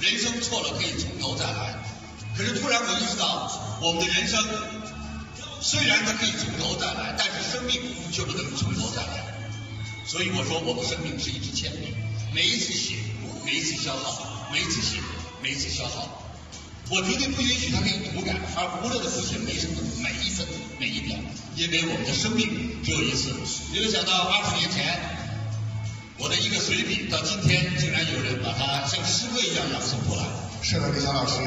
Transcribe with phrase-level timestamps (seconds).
[0.00, 1.78] 人生错了可以从头再来。
[2.36, 4.42] 可是突然我意识到，我们的人生
[5.60, 9.24] 虽然它可以从头再来，但是生命却不能从头再来。
[10.06, 11.94] 所以我说，我的生命是一支铅笔，
[12.34, 12.96] 每一次写，
[13.44, 14.96] 每一次消耗，每一次写，
[15.42, 16.16] 每一次消耗。
[16.88, 19.70] 我绝对不允许它可以涂改，而无乐的书写每一分
[20.02, 20.46] 每一分
[20.80, 21.18] 每一秒，
[21.54, 23.30] 因为我们的生命只有一次。
[23.72, 24.98] 没有想到二十年前，
[26.18, 27.69] 我的一个随笔，到今天
[29.78, 30.22] 诗歌一样朗诵出来。
[30.62, 31.38] 是的，李强老师，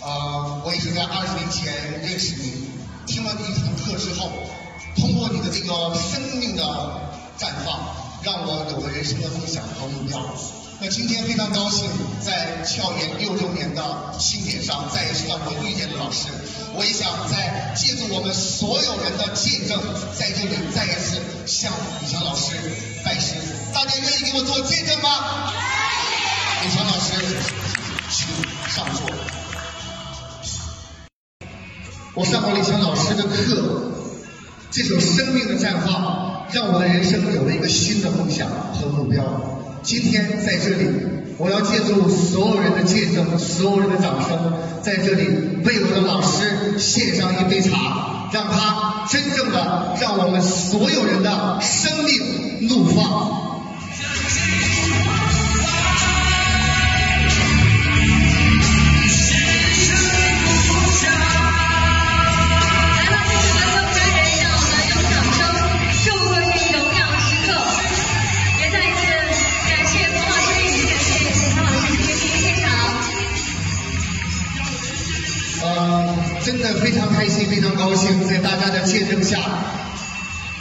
[0.00, 2.68] 呃，我也是在二十年前认识你，
[3.06, 4.30] 听了你一堂课之后，
[4.96, 6.62] 通过你的这个生命的
[7.38, 7.80] 绽放，
[8.22, 10.20] 让我有了人生的梦想和目标。
[10.80, 11.88] 那今天非常高兴，
[12.20, 16.26] 在校园六周年的庆典上，再一次让我遇见了老师。
[16.74, 19.80] 我也想在借助我们所有人的见证，
[20.14, 22.54] 在这里再一次向李强老师
[23.04, 23.34] 拜师。
[23.72, 25.63] 大家愿意给我做见证吗？
[26.64, 27.12] 李强老师，
[28.08, 28.26] 请
[28.70, 29.02] 上座。
[32.14, 33.92] 我上过李强老师的课，
[34.70, 39.22] 这首生命的绽放，让我的人生有了一个新的梦想和目标。
[39.82, 40.88] 今天在这里，
[41.36, 53.44] 我要借助所有人的见证，所有人的掌声，在这里为我的老师献上一杯茶，让他真正的让我们所有人的生命怒放。
[76.54, 79.40] 真的非常开心，非常高兴，在大家的见证下，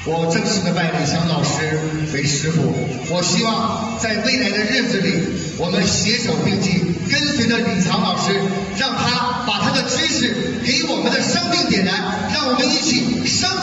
[0.05, 1.79] 我正式的拜李强老师
[2.11, 2.73] 为师傅。
[3.11, 5.13] 我希望在未来的日子里，
[5.59, 8.33] 我们携手并进，跟随着李强老师，
[8.79, 10.33] 让他把他的知识
[10.65, 11.93] 给我们的生命点燃，
[12.33, 13.62] 让我们一起生